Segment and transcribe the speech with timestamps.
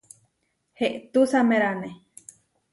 [0.85, 1.89] Eʼtúsamerane.